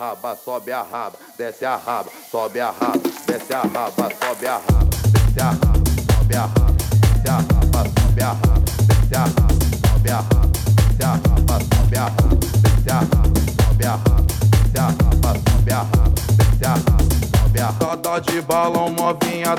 [0.00, 4.58] raba, sobe a raba, desce a raba, sobe a raba, desce a raba, sobe a
[4.58, 6.74] raba, desce a raba, sobe a raba,
[7.10, 11.58] desce a raba, sobe a raba, desce a raba, sobe a raba, desce a raba,
[11.60, 16.08] sobe a raba, desce a raba, sobe a raba, desce a raba, sobe a raba,
[16.38, 17.04] desce a raba,
[17.36, 17.96] sobe a raba.
[18.00, 19.54] Dó de balão novinha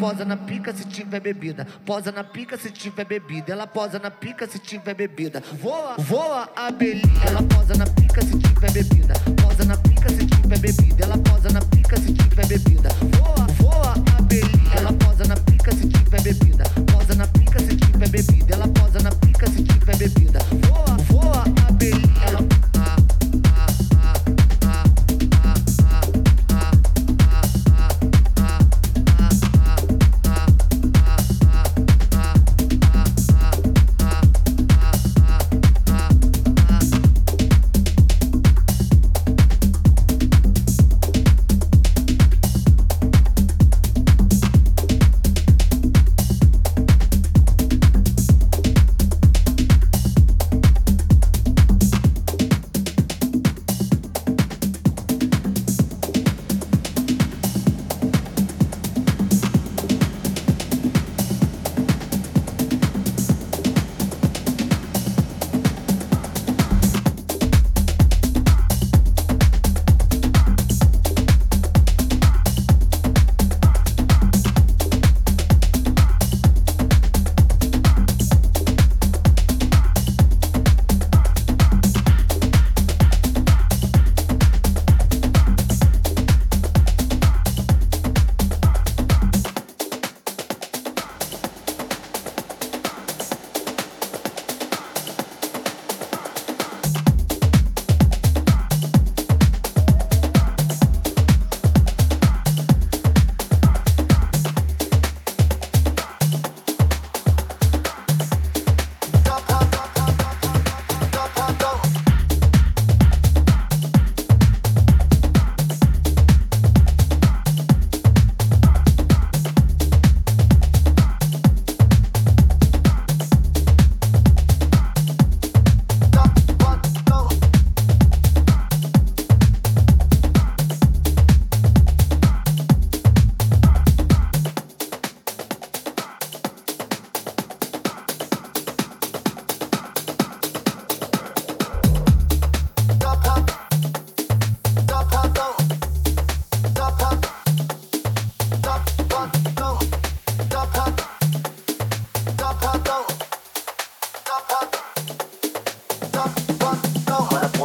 [0.00, 3.52] posa na pica se tiver bebida, posa na pica se tiver bebida.
[3.52, 5.42] Ela posa na pica se tiver bebida.
[5.60, 7.24] Voa, voa abelhinha.
[7.26, 11.04] Ela posa na pica se tiver bebida, posa na pica se tiver bebida.
[11.04, 12.88] Ela posa na pica se tiver bebida.
[13.18, 14.74] Voa, voa abelhinha.
[14.74, 18.54] Ela posa na pica se tiver bebida, posa na pica se tiver bebida.
[18.54, 20.40] Ela posa na pica se tiver bebida.
[20.66, 20.89] Voa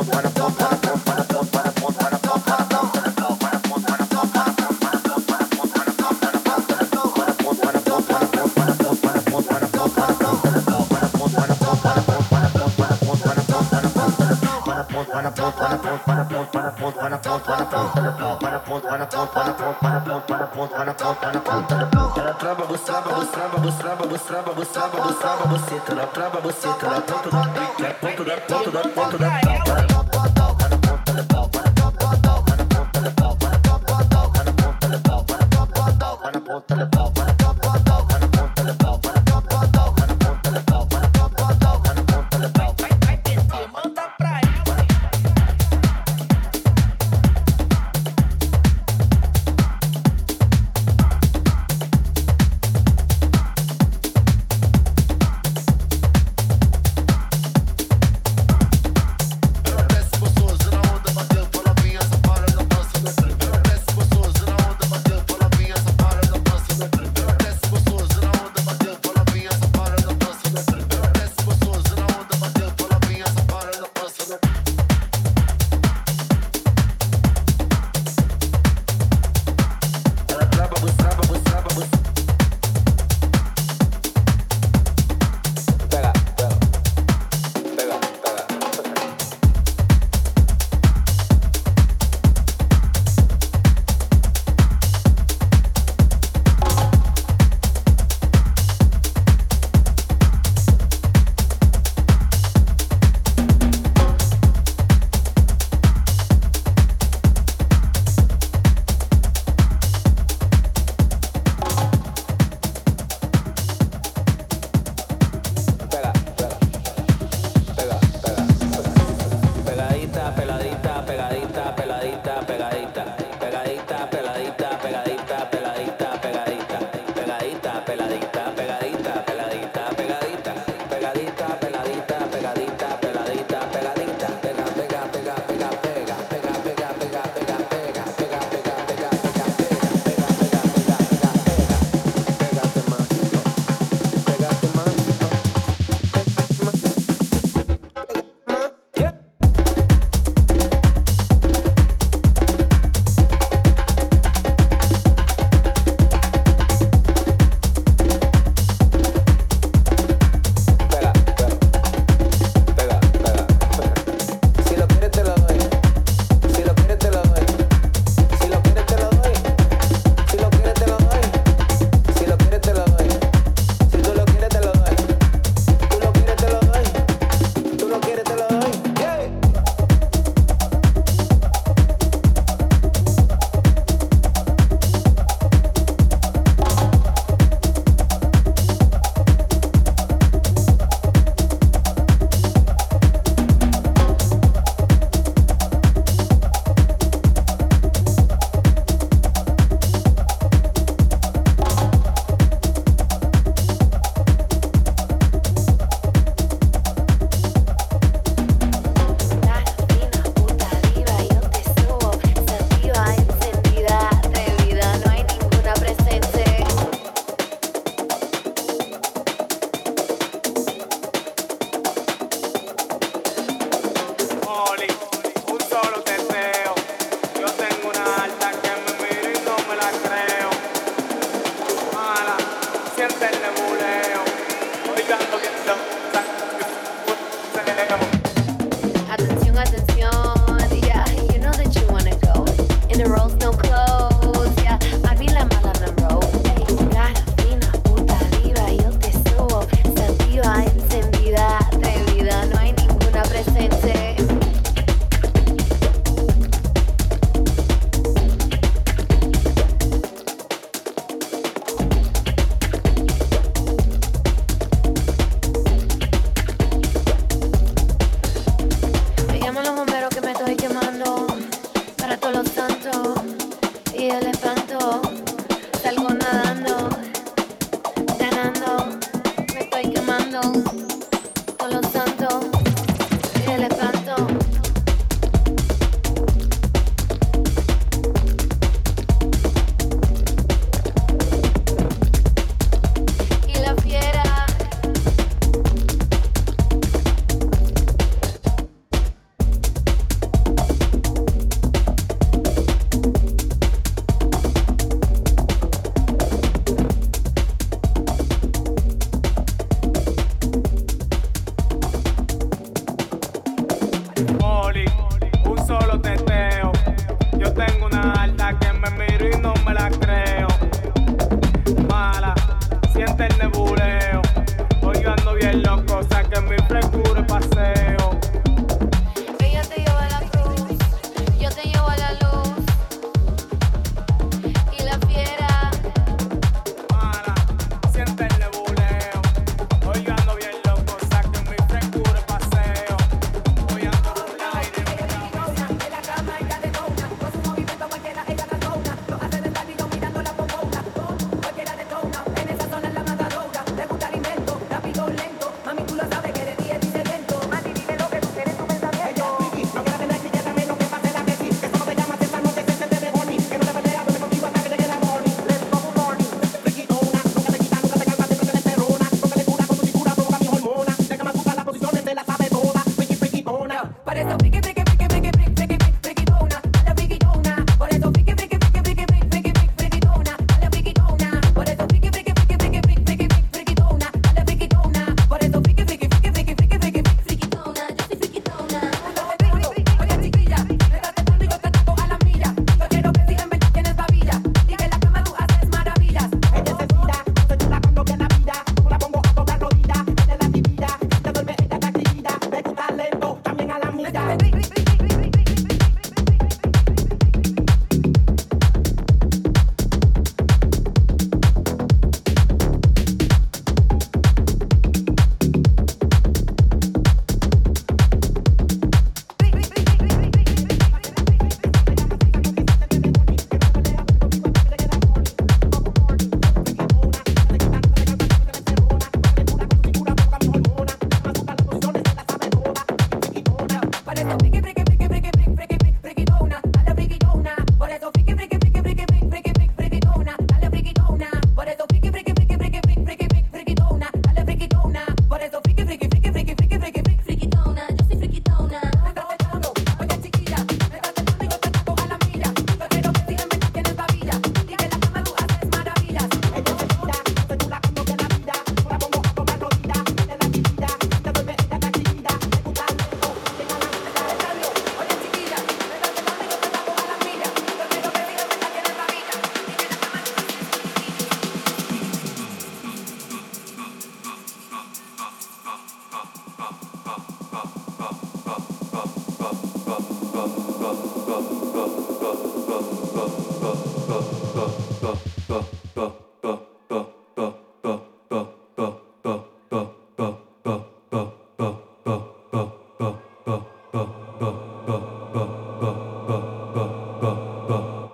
[0.09, 0.64] up, what up,
[24.15, 25.91] bustrava, bustrava, bustrava, bustrava, buceta.
[25.91, 30.04] Ela trava, buceta, ela ponto da pique, é ponto da ponto da ponto da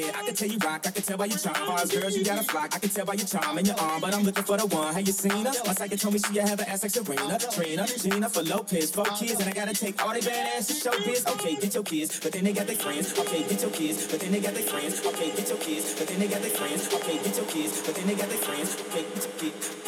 [0.00, 1.66] tell you rock, I can tell by your charm.
[1.66, 2.74] Bars, girls, you got a flock.
[2.74, 4.94] I can tell by your charm and your arm, but I'm looking for the one.
[4.94, 5.52] Have you seen her?
[5.66, 8.90] My psychic told me she have an ass like Serena, Trina, Gina for Lopez.
[8.90, 11.26] Four kids, and I gotta take all they badass to show biz.
[11.26, 13.18] Okay, get your kids, but then they got their friends.
[13.18, 15.04] Okay, get your kids, but then they got their friends.
[15.04, 16.94] Okay, get your kids, but then they got their friends.
[16.94, 18.76] Okay, get your kids, but then they got their friends.
[18.88, 19.81] Okay, get your kids,